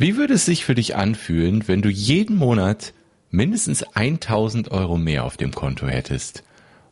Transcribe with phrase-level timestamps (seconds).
[0.00, 2.94] Wie würde es sich für dich anfühlen, wenn du jeden Monat
[3.30, 6.42] mindestens 1000 Euro mehr auf dem Konto hättest?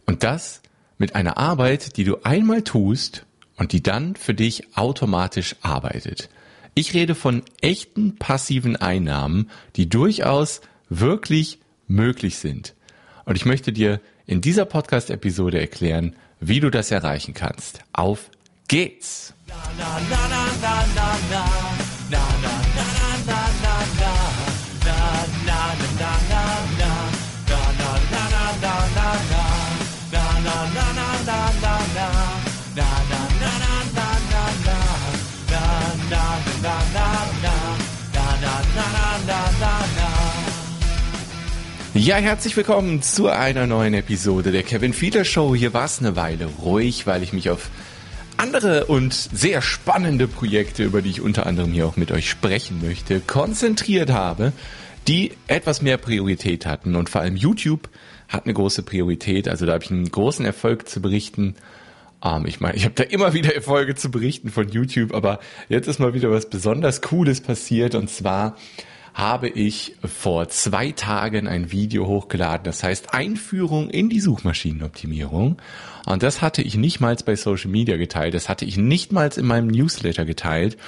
[0.05, 0.61] Und das
[0.99, 3.25] mit einer Arbeit, die du einmal tust
[3.57, 6.29] und die dann für dich automatisch arbeitet.
[6.75, 12.75] Ich rede von echten passiven Einnahmen, die durchaus wirklich möglich sind.
[13.25, 17.81] Und ich möchte dir in dieser Podcast-Episode erklären, wie du das erreichen kannst.
[17.95, 18.31] Auf
[18.69, 19.33] geht's!
[19.47, 19.99] Na, na,
[42.09, 45.55] Ja, herzlich willkommen zu einer neuen Episode der Kevin Fiedler Show.
[45.55, 47.69] Hier war es eine Weile ruhig, weil ich mich auf
[48.39, 52.81] andere und sehr spannende Projekte, über die ich unter anderem hier auch mit euch sprechen
[52.83, 54.55] möchte, konzentriert habe,
[55.07, 56.97] die etwas mehr Priorität hatten.
[56.97, 57.91] Und vor allem YouTube
[58.27, 59.47] hat eine große Priorität.
[59.47, 61.57] Also da habe ich einen großen Erfolg zu berichten.
[62.25, 65.89] Ähm, ich meine, ich habe da immer wieder Erfolge zu berichten von YouTube, aber jetzt
[65.89, 67.95] ist mal wieder was besonders Cooles passiert.
[67.95, 68.57] Und zwar
[69.19, 75.61] habe ich vor zwei Tagen ein Video hochgeladen, das heißt Einführung in die Suchmaschinenoptimierung.
[76.07, 79.29] Und das hatte ich nicht mal bei Social Media geteilt, das hatte ich nicht mal
[79.37, 80.79] in meinem Newsletter geteilt.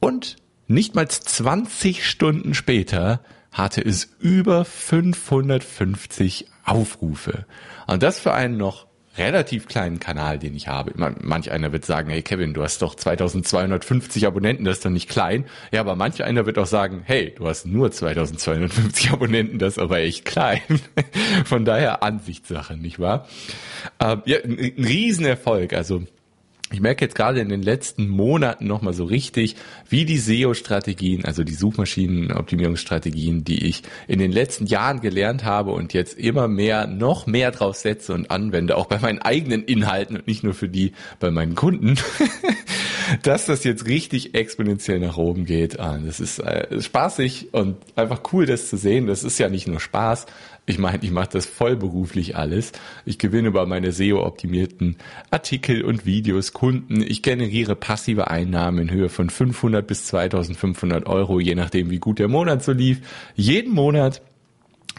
[0.00, 3.20] Und nicht mal 20 Stunden später
[3.52, 7.44] hatte es über 550 Aufrufe.
[7.86, 10.92] Und das für einen noch relativ kleinen Kanal, den ich habe.
[11.22, 15.08] Manch einer wird sagen, hey Kevin, du hast doch 2250 Abonnenten, das ist doch nicht
[15.08, 15.46] klein.
[15.72, 19.82] Ja, aber manch einer wird auch sagen, hey, du hast nur 2250 Abonnenten, das ist
[19.82, 20.60] aber echt klein.
[21.44, 23.28] Von daher Ansichtssache, nicht wahr?
[24.00, 25.72] Ähm, ja, ein, ein Riesenerfolg.
[25.72, 26.02] Also
[26.72, 29.54] ich merke jetzt gerade in den letzten Monaten nochmal so richtig,
[29.88, 35.92] wie die SEO-Strategien, also die Suchmaschinenoptimierungsstrategien, die ich in den letzten Jahren gelernt habe und
[35.92, 40.26] jetzt immer mehr, noch mehr drauf setze und anwende, auch bei meinen eigenen Inhalten und
[40.26, 41.96] nicht nur für die bei meinen Kunden,
[43.22, 45.78] dass das jetzt richtig exponentiell nach oben geht.
[45.78, 49.06] Ah, das ist äh, spaßig und einfach cool, das zu sehen.
[49.06, 50.26] Das ist ja nicht nur Spaß,
[50.66, 52.72] ich meine, ich mache das vollberuflich alles.
[53.04, 54.96] Ich gewinne über meine SEO-optimierten
[55.30, 57.02] Artikel und Videos Kunden.
[57.02, 62.18] Ich generiere passive Einnahmen in Höhe von 500 bis 2500 Euro, je nachdem, wie gut
[62.18, 63.00] der Monat so lief.
[63.34, 64.22] Jeden Monat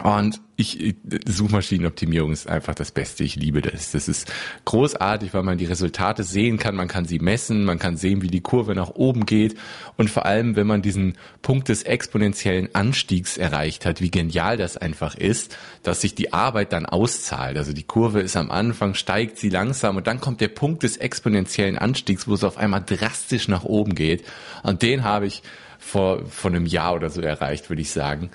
[0.03, 0.95] und ich,
[1.25, 3.23] Suchmaschinenoptimierung ist einfach das Beste.
[3.23, 3.91] Ich liebe das.
[3.91, 4.31] Das ist
[4.65, 6.75] großartig, weil man die Resultate sehen kann.
[6.75, 7.63] Man kann sie messen.
[7.63, 9.55] Man kann sehen, wie die Kurve nach oben geht.
[9.97, 14.77] Und vor allem, wenn man diesen Punkt des exponentiellen Anstiegs erreicht hat, wie genial das
[14.77, 17.57] einfach ist, dass sich die Arbeit dann auszahlt.
[17.57, 20.97] Also die Kurve ist am Anfang, steigt sie langsam und dann kommt der Punkt des
[20.97, 24.25] exponentiellen Anstiegs, wo es auf einmal drastisch nach oben geht.
[24.63, 25.41] Und den habe ich
[25.79, 28.31] vor, vor einem Jahr oder so erreicht, würde ich sagen.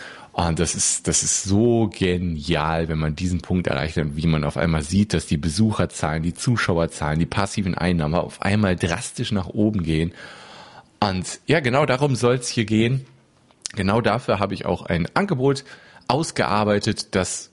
[0.49, 4.45] Und das ist, das ist so genial, wenn man diesen Punkt erreicht hat, wie man
[4.45, 9.49] auf einmal sieht, dass die Besucherzahlen, die Zuschauerzahlen, die passiven Einnahmen auf einmal drastisch nach
[9.49, 10.15] oben gehen.
[10.99, 13.05] Und ja, genau darum soll es hier gehen.
[13.75, 15.65] Genau dafür habe ich auch ein Angebot
[16.09, 17.51] ausgearbeitet, das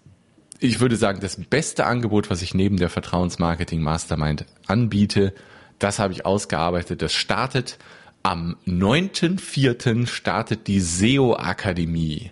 [0.60, 5.34] ich würde sagen, das beste Angebot, was ich neben der Vertrauensmarketing Mastermind anbiete,
[5.78, 7.02] das habe ich ausgearbeitet.
[7.02, 7.80] Das startet
[8.24, 10.08] am 9.4.
[10.08, 12.32] startet die SEO Akademie.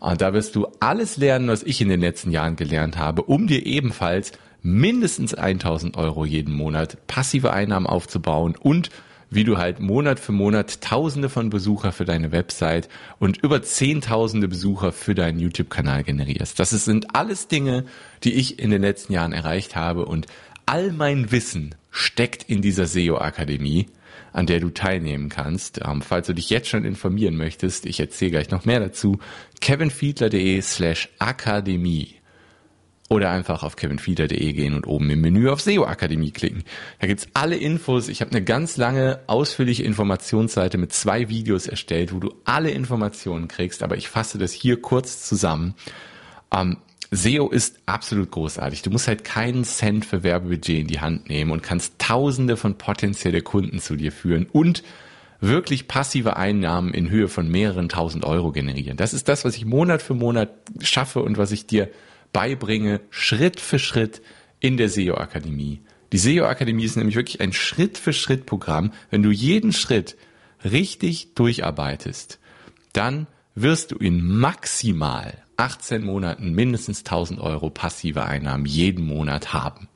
[0.00, 3.46] Und da wirst du alles lernen, was ich in den letzten Jahren gelernt habe, um
[3.46, 8.90] dir ebenfalls mindestens 1000 Euro jeden Monat passive Einnahmen aufzubauen und
[9.30, 12.88] wie du halt Monat für Monat Tausende von Besucher für deine Website
[13.20, 16.58] und über Zehntausende Besucher für deinen YouTube-Kanal generierst.
[16.58, 17.84] Das sind alles Dinge,
[18.24, 20.26] die ich in den letzten Jahren erreicht habe und
[20.66, 23.86] all mein Wissen steckt in dieser SEO-Akademie
[24.32, 25.80] an der du teilnehmen kannst.
[25.84, 29.18] Ähm, falls du dich jetzt schon informieren möchtest, ich erzähle gleich noch mehr dazu,
[29.60, 32.20] kevinfiedler.de slash akademie
[33.10, 36.62] oder einfach auf kevinfiedler.de gehen und oben im Menü auf SEO Akademie klicken.
[37.00, 38.08] Da gibt's alle Infos.
[38.08, 43.48] Ich habe eine ganz lange, ausführliche Informationsseite mit zwei Videos erstellt, wo du alle Informationen
[43.48, 45.74] kriegst, aber ich fasse das hier kurz zusammen.
[46.54, 46.78] Ähm,
[47.10, 48.82] SEO ist absolut großartig.
[48.82, 52.78] Du musst halt keinen Cent für Werbebudget in die Hand nehmen und kannst tausende von
[52.78, 54.84] potenzielle Kunden zu dir führen und
[55.40, 58.96] wirklich passive Einnahmen in Höhe von mehreren tausend Euro generieren.
[58.96, 61.88] Das ist das, was ich Monat für Monat schaffe und was ich dir
[62.32, 64.22] beibringe, Schritt für Schritt
[64.60, 65.80] in der SEO-Akademie.
[66.12, 68.92] Die SEO-Akademie ist nämlich wirklich ein Schritt für Schritt Programm.
[69.10, 70.16] Wenn du jeden Schritt
[70.62, 72.38] richtig durcharbeitest,
[72.92, 79.88] dann wirst du in maximal 18 Monaten mindestens 1000 Euro passive Einnahmen jeden Monat haben.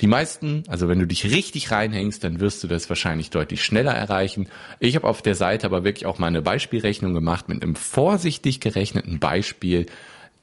[0.00, 3.92] Die meisten, also wenn du dich richtig reinhängst, dann wirst du das wahrscheinlich deutlich schneller
[3.92, 4.48] erreichen.
[4.78, 8.60] Ich habe auf der Seite aber wirklich auch mal eine Beispielrechnung gemacht mit einem vorsichtig
[8.60, 9.86] gerechneten Beispiel,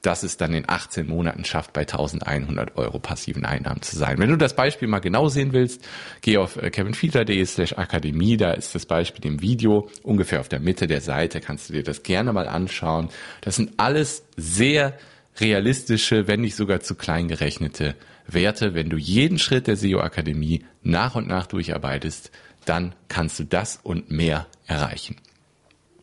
[0.01, 4.17] dass es dann in 18 Monaten schafft, bei 1100 Euro passiven Einnahmen zu sein.
[4.17, 5.87] Wenn du das Beispiel mal genau sehen willst,
[6.21, 10.59] geh auf äh, kevinfiedler.de slash akademie, da ist das Beispiel im Video, ungefähr auf der
[10.59, 13.09] Mitte der Seite, kannst du dir das gerne mal anschauen.
[13.41, 14.97] Das sind alles sehr
[15.39, 17.95] realistische, wenn nicht sogar zu klein gerechnete
[18.27, 18.73] Werte.
[18.73, 22.31] Wenn du jeden Schritt der SEO Akademie nach und nach durcharbeitest,
[22.65, 25.15] dann kannst du das und mehr erreichen.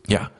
[0.06, 0.30] Ja.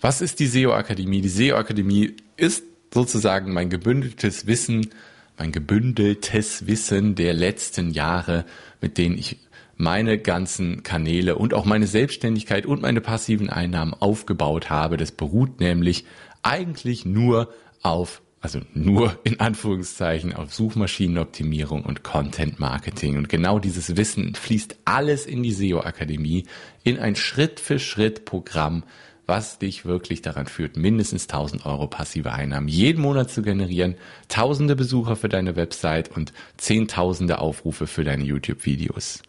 [0.00, 1.22] Was ist die SEO Akademie?
[1.22, 2.62] Die SEO Akademie ist
[2.96, 4.88] sozusagen mein gebündeltes Wissen,
[5.36, 8.46] mein gebündeltes Wissen der letzten Jahre,
[8.80, 9.36] mit denen ich
[9.76, 14.96] meine ganzen Kanäle und auch meine Selbstständigkeit und meine passiven Einnahmen aufgebaut habe.
[14.96, 16.06] Das beruht nämlich
[16.42, 17.52] eigentlich nur
[17.82, 23.18] auf, also nur in Anführungszeichen auf Suchmaschinenoptimierung und Content Marketing.
[23.18, 26.46] Und genau dieses Wissen fließt alles in die SEO Akademie
[26.82, 28.84] in ein Schritt für Schritt Programm,
[29.26, 33.96] was dich wirklich daran führt, mindestens 1000 Euro passive Einnahmen jeden Monat zu generieren,
[34.28, 39.22] tausende Besucher für deine Website und zehntausende Aufrufe für deine YouTube-Videos.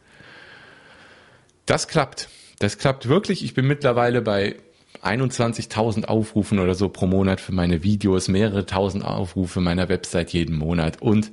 [1.66, 2.30] Das klappt.
[2.60, 3.44] Das klappt wirklich.
[3.44, 4.56] Ich bin mittlerweile bei
[5.04, 10.58] 21.000 Aufrufen oder so pro Monat für meine Videos, mehrere tausend Aufrufe meiner Website jeden
[10.58, 11.32] Monat und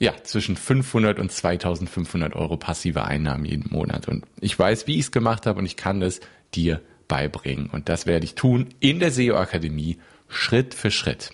[0.00, 4.08] ja, zwischen 500 und 2500 Euro passive Einnahmen jeden Monat.
[4.08, 6.20] Und ich weiß, wie ich es gemacht habe und ich kann das
[6.54, 6.80] dir
[7.14, 7.70] beibringen.
[7.70, 11.30] Und das werde ich tun in der SEO Akademie Schritt für Schritt.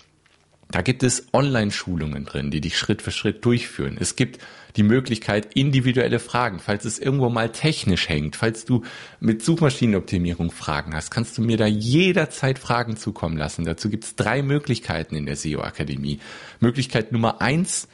[0.69, 3.97] Da gibt es Online-Schulungen drin, die dich Schritt für Schritt durchführen.
[3.99, 4.37] Es gibt
[4.75, 8.83] die Möglichkeit, individuelle Fragen, falls es irgendwo mal technisch hängt, falls du
[9.19, 13.65] mit Suchmaschinenoptimierung Fragen hast, kannst du mir da jederzeit Fragen zukommen lassen.
[13.65, 16.19] Dazu gibt es drei Möglichkeiten in der SEO-Akademie.
[16.59, 17.87] Möglichkeit Nummer eins,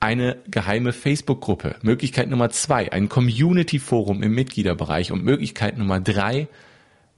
[0.00, 1.76] eine geheime Facebook-Gruppe.
[1.82, 5.12] Möglichkeit Nummer zwei, ein Community-Forum im Mitgliederbereich.
[5.12, 6.48] Und Möglichkeit Nummer drei,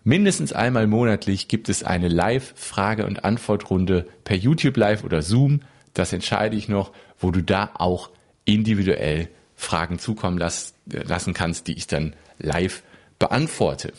[0.05, 5.61] Mindestens einmal monatlich gibt es eine Live-Frage- und Antwortrunde per YouTube Live oder Zoom.
[5.95, 8.11] Das entscheide ich noch, wo du da auch
[8.45, 12.83] individuell Fragen zukommen lassen kannst, die ich dann live
[13.21, 13.93] beantworte.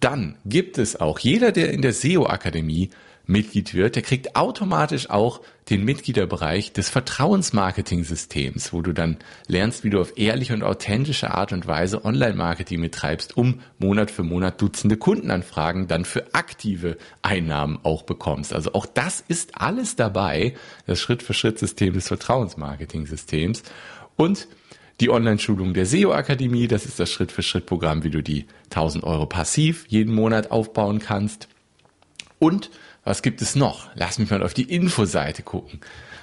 [0.00, 2.90] Dann gibt es auch jeder, der in der SEO Akademie
[3.26, 5.40] Mitglied wird, der kriegt automatisch auch
[5.70, 9.16] den Mitgliederbereich des Vertrauensmarketing-Systems, wo du dann
[9.46, 14.24] lernst, wie du auf ehrliche und authentische Art und Weise Online-Marketing betreibst, um Monat für
[14.24, 18.52] Monat Dutzende Kundenanfragen dann für aktive Einnahmen auch bekommst.
[18.52, 20.54] Also auch das ist alles dabei,
[20.86, 23.62] das Schritt-für-Schritt-System des Vertrauensmarketing-Systems
[24.16, 24.48] und
[25.00, 30.14] die Online-Schulung der SEO-Akademie, das ist das Schritt-für-Schritt-Programm, wie du die 1000 Euro passiv jeden
[30.14, 31.48] Monat aufbauen kannst.
[32.38, 32.70] Und
[33.04, 33.90] was gibt es noch?
[33.94, 35.80] Lass mich mal auf die Infoseite gucken.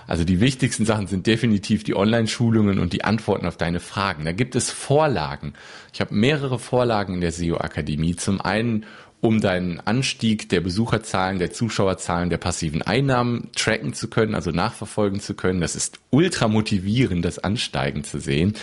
[0.07, 4.25] Also die wichtigsten Sachen sind definitiv die Online-Schulungen und die Antworten auf deine Fragen.
[4.25, 5.53] Da gibt es Vorlagen.
[5.93, 8.15] Ich habe mehrere Vorlagen in der SEO-Akademie.
[8.15, 8.85] Zum einen
[9.21, 15.19] um deinen Anstieg der Besucherzahlen, der Zuschauerzahlen, der passiven Einnahmen tracken zu können, also nachverfolgen
[15.19, 15.61] zu können.
[15.61, 18.53] Das ist ultra motivierend, das Ansteigen zu sehen.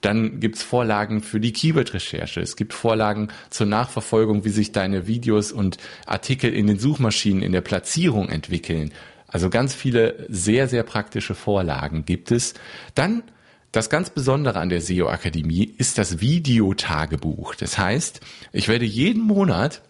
[0.00, 2.40] Dann gibt's Vorlagen für die Keyword-Recherche.
[2.40, 5.76] Es gibt Vorlagen zur Nachverfolgung, wie sich deine Videos und
[6.06, 8.92] Artikel in den Suchmaschinen in der Platzierung entwickeln.
[9.28, 12.54] Also ganz viele sehr, sehr praktische Vorlagen gibt es.
[12.94, 13.22] Dann
[13.72, 17.54] das ganz Besondere an der SEO Akademie ist das Videotagebuch.
[17.56, 18.20] Das heißt,
[18.52, 19.82] ich werde jeden Monat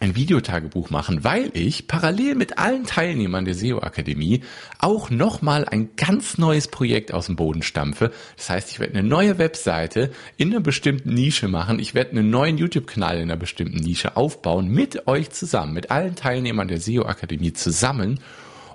[0.00, 4.42] ein Videotagebuch machen, weil ich parallel mit allen Teilnehmern der SEO Akademie
[4.78, 8.12] auch nochmal ein ganz neues Projekt aus dem Boden stampfe.
[8.36, 11.80] Das heißt, ich werde eine neue Webseite in einer bestimmten Nische machen.
[11.80, 16.14] Ich werde einen neuen YouTube-Kanal in einer bestimmten Nische aufbauen mit euch zusammen, mit allen
[16.14, 18.20] Teilnehmern der SEO Akademie zusammen.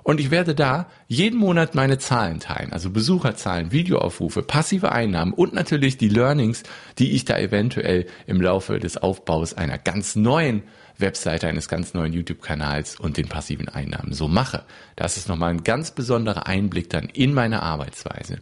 [0.04, 5.54] Und ich werde da jeden Monat meine Zahlen teilen, also Besucherzahlen, Videoaufrufe, passive Einnahmen und
[5.54, 6.62] natürlich die Learnings,
[6.98, 10.62] die ich da eventuell im Laufe des Aufbaus einer ganz neuen
[10.98, 14.64] Webseite eines ganz neuen YouTube-Kanals und den passiven Einnahmen so mache.
[14.94, 18.40] Das ist nochmal ein ganz besonderer Einblick dann in meine Arbeitsweise.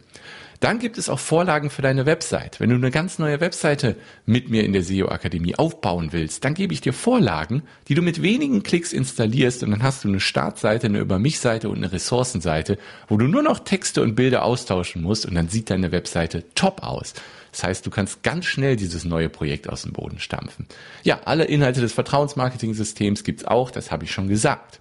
[0.59, 2.59] Dann gibt es auch Vorlagen für deine Website.
[2.59, 3.95] Wenn du eine ganz neue Webseite
[4.25, 8.01] mit mir in der SEO Akademie aufbauen willst, dann gebe ich dir Vorlagen, die du
[8.01, 11.77] mit wenigen Klicks installierst und dann hast du eine Startseite, eine Über mich Seite und
[11.77, 15.91] eine Ressourcenseite, wo du nur noch Texte und Bilder austauschen musst und dann sieht deine
[15.91, 17.13] Webseite top aus.
[17.51, 20.65] Das heißt, du kannst ganz schnell dieses neue Projekt aus dem Boden stampfen.
[21.03, 24.79] Ja, alle Inhalte des Vertrauensmarketing-Systems gibt's auch, das habe ich schon gesagt.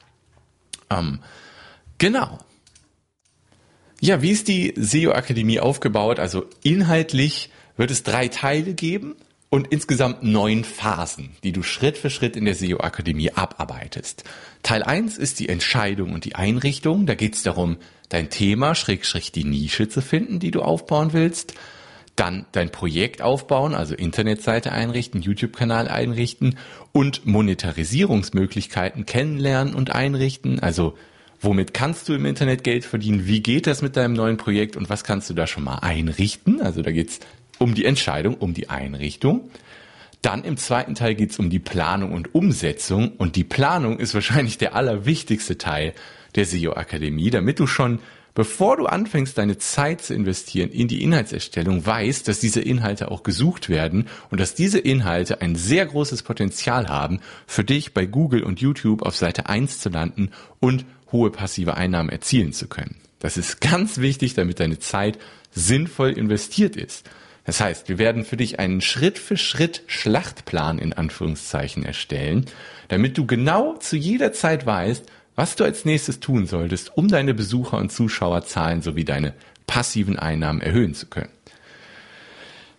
[0.89, 1.21] Ähm,
[1.99, 2.39] genau.
[4.05, 6.19] Ja, wie ist die SEO-Akademie aufgebaut?
[6.19, 9.15] Also inhaltlich wird es drei Teile geben
[9.49, 14.25] und insgesamt neun Phasen, die du Schritt für Schritt in der SEO Akademie abarbeitest.
[14.65, 17.07] Teil 1 ist die Entscheidung und die Einrichtung.
[17.07, 17.77] Da geht es darum,
[18.09, 21.55] dein Thema, Schrägstrich die Nische zu finden, die du aufbauen willst.
[22.17, 26.59] Dann dein Projekt aufbauen, also Internetseite einrichten, YouTube-Kanal einrichten
[26.91, 30.59] und Monetarisierungsmöglichkeiten kennenlernen und einrichten.
[30.59, 30.97] Also
[31.43, 33.27] womit kannst du im Internet Geld verdienen?
[33.27, 36.63] Wie geht das mit deinem neuen Projekt und was kannst du da schon mal einrichten?
[36.63, 37.21] Also da geht's
[37.59, 39.51] um die Entscheidung, um die Einrichtung.
[40.23, 43.13] Dann im zweiten Teil geht es um die Planung und Umsetzung.
[43.19, 45.95] Und die Planung ist wahrscheinlich der allerwichtigste Teil
[46.37, 47.99] der SEO Akademie, damit du schon,
[48.33, 53.25] bevor du anfängst, deine Zeit zu investieren in die Inhaltserstellung, weißt, dass diese Inhalte auch
[53.25, 58.45] gesucht werden und dass diese Inhalte ein sehr großes Potenzial haben, für dich bei Google
[58.45, 60.31] und YouTube auf Seite 1 zu landen
[60.61, 62.97] und hohe passive Einnahmen erzielen zu können.
[63.19, 65.19] Das ist ganz wichtig, damit deine Zeit
[65.53, 67.09] sinnvoll investiert ist.
[67.45, 72.47] Das heißt, wir werden für dich einen Schritt für Schritt Schlachtplan in Anführungszeichen erstellen,
[72.89, 75.05] damit du genau zu jeder Zeit weißt,
[75.35, 79.35] was du als nächstes tun solltest, um deine Besucher- und Zuschauerzahlen sowie deine
[79.67, 81.31] passiven Einnahmen erhöhen zu können.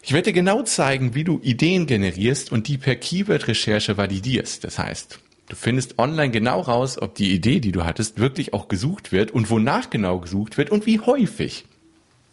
[0.02, 4.64] Ich werde dir genau zeigen, wie du Ideen generierst und die per Keyword-Recherche validierst.
[4.66, 5.20] Das heißt,
[5.50, 9.32] du findest online genau raus, ob die Idee, die du hattest, wirklich auch gesucht wird
[9.32, 11.66] und wonach genau gesucht wird und wie häufig.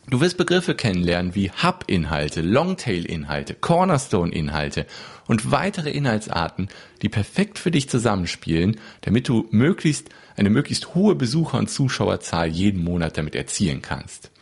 [0.08, 4.86] Du wirst Begriffe kennenlernen wie Hub-Inhalte, Longtail-Inhalte, Cornerstone-Inhalte
[5.28, 6.68] und weitere Inhaltsarten,
[7.02, 12.82] die perfekt für dich zusammenspielen, damit du möglichst eine möglichst hohe Besucher- und Zuschauerzahl jeden
[12.82, 14.32] Monat damit erzielen kannst.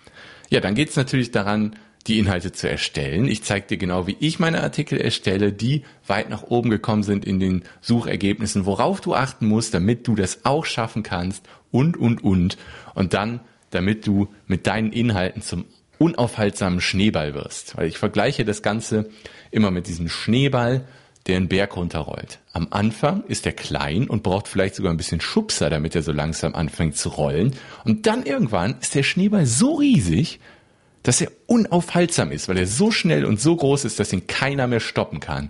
[0.49, 1.77] Ja, dann geht es natürlich daran,
[2.09, 3.29] die Inhalte zu erstellen.
[3.29, 7.25] Ich zeige dir genau, wie ich meine Artikel erstelle, die weit nach oben gekommen sind
[7.25, 12.25] in den Suchergebnissen, worauf du achten musst, damit du das auch schaffen kannst und, und,
[12.25, 12.57] und.
[12.95, 15.67] Und dann damit du mit deinen Inhalten zum
[15.99, 17.77] unaufhaltsamen Schneeball wirst.
[17.77, 19.11] Weil ich vergleiche das Ganze
[19.51, 20.85] immer mit diesem Schneeball,
[21.27, 22.39] der einen Berg runterrollt.
[22.53, 26.13] Am Anfang ist er klein und braucht vielleicht sogar ein bisschen Schubser, damit er so
[26.13, 27.55] langsam anfängt zu rollen.
[27.85, 30.41] Und dann irgendwann ist der Schneeball so riesig,
[31.09, 34.67] dass er unaufhaltsam ist, weil er so schnell und so groß ist, dass ihn keiner
[34.67, 35.49] mehr stoppen kann.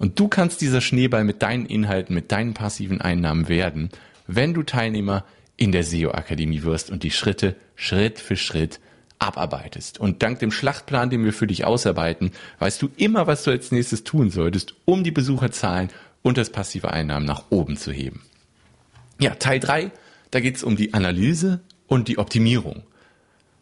[0.00, 3.90] Und du kannst dieser Schneeball mit deinen Inhalten, mit deinen passiven Einnahmen werden,
[4.26, 5.24] wenn du Teilnehmer
[5.56, 8.80] in der SEO-Akademie wirst und die Schritte Schritt für Schritt
[9.20, 10.00] abarbeitest.
[10.00, 13.70] Und dank dem Schlachtplan, den wir für dich ausarbeiten, weißt du immer, was du als
[13.70, 15.90] nächstes tun solltest, um die Besucherzahlen
[16.22, 18.22] und das passive Einnahmen nach oben zu heben.
[19.20, 19.92] Ja, Teil drei,
[20.32, 22.82] da geht es um die Analyse und die Optimierung.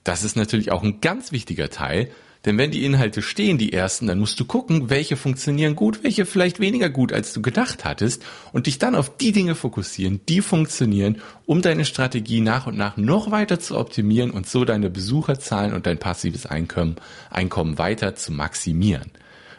[0.05, 2.11] Das ist natürlich auch ein ganz wichtiger Teil,
[2.45, 6.27] denn wenn die Inhalte stehen, die ersten, dann musst du gucken, welche funktionieren gut, welche
[6.27, 10.43] vielleicht weniger gut, als du gedacht hattest und dich dann auf die Dinge fokussieren, die
[10.43, 15.73] funktionieren, um deine Strategie nach und nach noch weiter zu optimieren und so deine Besucherzahlen
[15.73, 16.97] und dein passives Einkommen,
[17.31, 19.11] Einkommen weiter zu maximieren.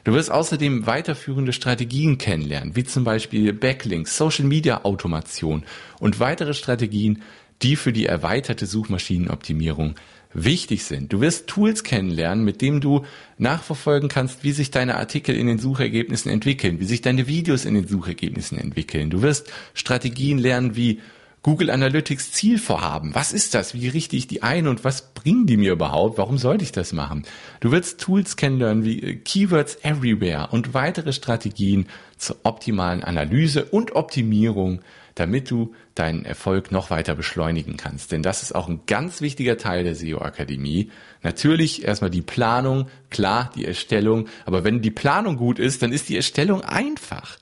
[0.03, 5.63] Du wirst außerdem weiterführende Strategien kennenlernen, wie zum Beispiel Backlinks, Social Media Automation
[5.99, 7.23] und weitere Strategien,
[7.61, 9.95] die für die erweiterte Suchmaschinenoptimierung
[10.35, 11.13] wichtig sind.
[11.13, 13.05] Du wirst Tools kennenlernen, mit denen du
[13.37, 17.73] nachverfolgen kannst, wie sich deine Artikel in den Suchergebnissen entwickeln, wie sich deine Videos in
[17.73, 19.09] den Suchergebnissen entwickeln.
[19.09, 20.99] Du wirst Strategien lernen wie
[21.45, 23.13] Google Analytics Zielvorhaben.
[23.13, 23.75] Was ist das?
[23.75, 26.17] Wie richte ich die ein und was bringen die mir überhaupt?
[26.17, 27.23] Warum sollte ich das machen?
[27.59, 31.85] Du wirst Tools kennenlernen wie äh, Keywords Everywhere und weitere Strategien
[32.17, 34.81] zur optimalen Analyse und Optimierung
[35.15, 38.11] damit du deinen Erfolg noch weiter beschleunigen kannst.
[38.11, 40.91] Denn das ist auch ein ganz wichtiger Teil der SEO Akademie.
[41.23, 46.09] Natürlich erstmal die Planung, klar, die Erstellung, aber wenn die Planung gut ist, dann ist
[46.09, 47.39] die Erstellung einfach.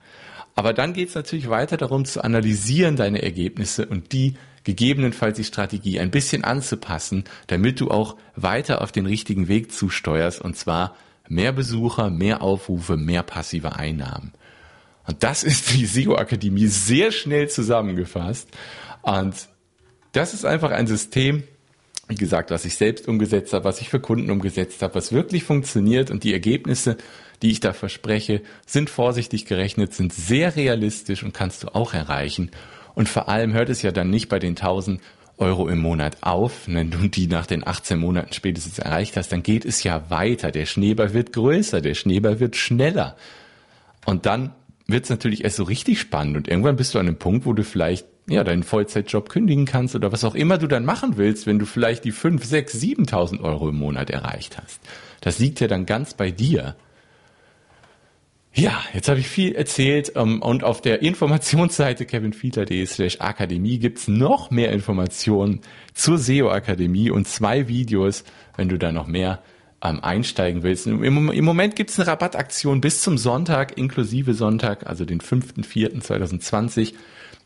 [0.56, 5.44] Aber dann geht es natürlich weiter darum zu analysieren deine Ergebnisse und die gegebenenfalls die
[5.44, 10.96] Strategie ein bisschen anzupassen, damit du auch weiter auf den richtigen Weg zusteuerst und zwar
[11.28, 14.32] mehr Besucher, mehr Aufrufe, mehr passive Einnahmen.
[15.06, 18.50] Und das ist die SEO-Akademie sehr schnell zusammengefasst.
[19.02, 19.36] Und
[20.14, 21.44] das ist einfach ein System,
[22.08, 25.44] wie gesagt, was ich selbst umgesetzt habe, was ich für Kunden umgesetzt habe, was wirklich
[25.44, 26.98] funktioniert und die Ergebnisse,
[27.42, 32.52] die ich da verspreche, sind vorsichtig gerechnet, sind sehr realistisch und kannst du auch erreichen.
[32.96, 35.02] Und vor allem hört es ja dann nicht bei den 1000
[35.38, 36.68] Euro im Monat auf.
[36.68, 40.52] Wenn du die nach den 18 Monaten spätestens erreicht hast, dann geht es ja weiter.
[40.52, 43.16] Der Schneeball wird größer, der Schneeball wird schneller.
[44.06, 44.54] Und dann
[44.88, 47.54] wird es natürlich erst so richtig spannend und irgendwann bist du an einem Punkt, wo
[47.54, 51.46] du vielleicht ja deinen Vollzeitjob kündigen kannst oder was auch immer du dann machen willst,
[51.46, 54.80] wenn du vielleicht die 5, 6, 7.000 Euro im Monat erreicht hast.
[55.22, 56.76] Das liegt ja dann ganz bei dir.
[58.56, 64.08] Ja, jetzt habe ich viel erzählt ähm, und auf der Informationsseite kevinfiedler.de slash akademie gibt's
[64.08, 65.62] noch mehr Informationen
[65.96, 68.24] zur SEO Akademie und zwei Videos,
[68.56, 69.42] wenn du da noch mehr
[69.84, 70.88] einsteigen willst.
[70.88, 76.94] Im, im Moment gibt es eine Rabattaktion bis zum Sonntag, inklusive Sonntag, also den 5.4.2020,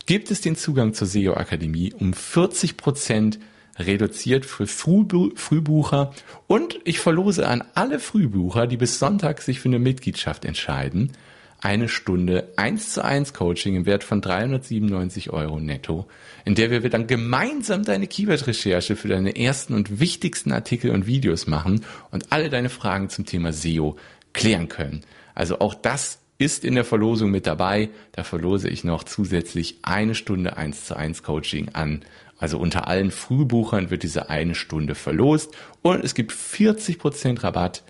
[0.06, 3.38] gibt es den Zugang zur SEO Akademie um 40 Prozent
[3.78, 6.12] reduziert für Frühbu Frühbucher?
[6.46, 11.12] Und ich verlose an alle Frühbucher, die bis Sonntag sich für eine Mitgliedschaft entscheiden,
[11.60, 16.06] eine Stunde 1 zu 1 Coaching im Wert von 397 Euro netto,
[16.44, 21.46] in der wir dann gemeinsam deine Keyword-Recherche für deine ersten und wichtigsten Artikel und Videos
[21.46, 23.96] machen und alle deine Fragen zum Thema SEO
[24.32, 25.02] klären können.
[25.34, 27.90] Also auch das ist in der Verlosung mit dabei.
[28.12, 32.04] Da verlose ich noch zusätzlich eine Stunde 1 zu 1 Coaching an.
[32.38, 37.82] Also unter allen Frühbuchern wird diese eine Stunde verlost und es gibt 40 Prozent Rabatt.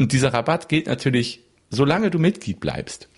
[0.00, 3.08] Und dieser Rabatt gilt natürlich solange du Mitglied bleibst.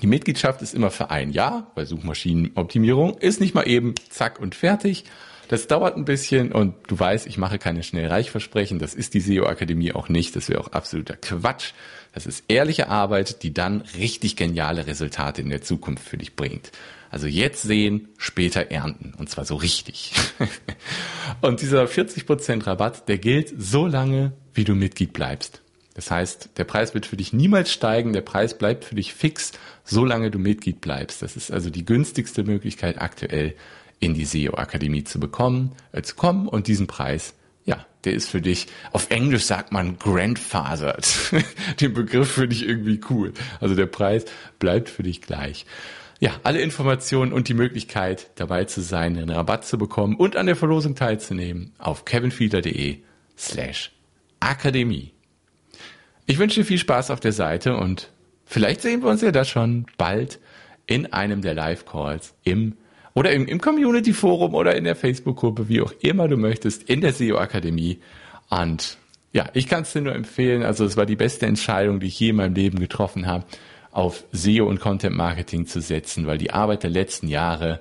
[0.00, 4.54] Die Mitgliedschaft ist immer für ein Jahr, weil Suchmaschinenoptimierung ist nicht mal eben zack und
[4.54, 5.04] fertig.
[5.48, 8.78] Das dauert ein bisschen und du weißt, ich mache keine schnell Reichversprechen.
[8.78, 10.34] Das ist die SEO Akademie auch nicht.
[10.34, 11.72] Das wäre auch absoluter Quatsch.
[12.14, 16.72] Das ist ehrliche Arbeit, die dann richtig geniale Resultate in der Zukunft für dich bringt.
[17.10, 19.12] Also jetzt sehen, später ernten.
[19.18, 20.12] Und zwar so richtig.
[21.42, 25.61] und dieser 40% Rabatt, der gilt so lange, wie du Mitglied bleibst.
[25.94, 29.52] Das heißt, der Preis wird für dich niemals steigen, der Preis bleibt für dich fix,
[29.84, 31.22] solange du Mitglied bleibst.
[31.22, 33.54] Das ist also die günstigste Möglichkeit aktuell
[34.00, 37.34] in die SEO Akademie zu bekommen, äh, zu kommen und diesen Preis,
[37.64, 41.06] ja, der ist für dich, auf Englisch sagt man grandfathered.
[41.80, 43.32] Den Begriff finde ich irgendwie cool.
[43.60, 44.24] Also der Preis
[44.58, 45.66] bleibt für dich gleich.
[46.18, 50.46] Ja, alle Informationen und die Möglichkeit dabei zu sein, einen Rabatt zu bekommen und an
[50.46, 52.98] der Verlosung teilzunehmen auf kevinfiedler.de
[53.36, 53.92] slash
[54.40, 55.12] Akademie.
[56.26, 58.10] Ich wünsche dir viel Spaß auf der Seite und
[58.44, 60.38] vielleicht sehen wir uns ja da schon bald
[60.86, 62.76] in einem der Live-Calls im
[63.14, 67.12] oder im, im Community-Forum oder in der Facebook-Gruppe, wie auch immer du möchtest, in der
[67.12, 67.98] SEO-Akademie.
[68.48, 68.96] Und
[69.32, 70.62] ja, ich kann es dir nur empfehlen.
[70.62, 73.44] Also es war die beste Entscheidung, die ich je in meinem Leben getroffen habe,
[73.90, 77.80] auf SEO und Content Marketing zu setzen, weil die Arbeit der letzten Jahre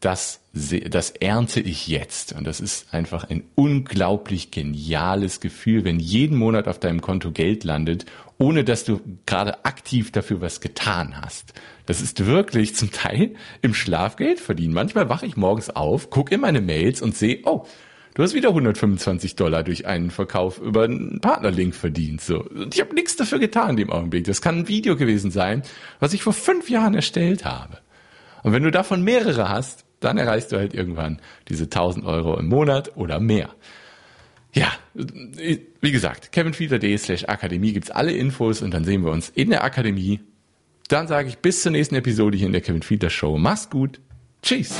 [0.00, 2.32] das, das ernte ich jetzt.
[2.32, 7.64] Und das ist einfach ein unglaublich geniales Gefühl, wenn jeden Monat auf deinem Konto Geld
[7.64, 8.06] landet,
[8.38, 11.52] ohne dass du gerade aktiv dafür was getan hast.
[11.84, 14.72] Das ist wirklich zum Teil im Schlaf Geld verdienen.
[14.72, 17.66] Manchmal wache ich morgens auf, gucke in meine Mails und sehe, oh,
[18.14, 22.22] du hast wieder 125 Dollar durch einen Verkauf über einen Partnerlink verdient.
[22.22, 22.42] So.
[22.42, 24.24] Und ich habe nichts dafür getan in dem Augenblick.
[24.24, 25.62] Das kann ein Video gewesen sein,
[25.98, 27.78] was ich vor fünf Jahren erstellt habe.
[28.42, 32.48] Und wenn du davon mehrere hast, dann erreichst du halt irgendwann diese 1000 Euro im
[32.48, 33.50] Monat oder mehr.
[34.52, 39.50] Ja, wie gesagt, kevinfiedler.de slash Akademie gibt's alle Infos und dann sehen wir uns in
[39.50, 40.20] der Akademie.
[40.88, 43.38] Dann sage ich bis zur nächsten Episode hier in der Kevin Fiedler Show.
[43.38, 44.00] Mach's gut.
[44.42, 44.74] Tschüss.